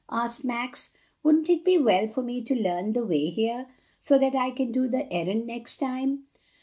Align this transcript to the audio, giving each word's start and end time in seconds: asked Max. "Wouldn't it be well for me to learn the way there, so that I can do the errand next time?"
asked 0.09 0.43
Max. 0.43 0.89
"Wouldn't 1.21 1.47
it 1.47 1.63
be 1.63 1.77
well 1.77 2.07
for 2.07 2.23
me 2.23 2.41
to 2.45 2.55
learn 2.55 2.93
the 2.93 3.05
way 3.05 3.31
there, 3.35 3.67
so 3.99 4.17
that 4.17 4.33
I 4.33 4.49
can 4.49 4.71
do 4.71 4.87
the 4.87 5.05
errand 5.13 5.45
next 5.45 5.77
time?" 5.77 6.23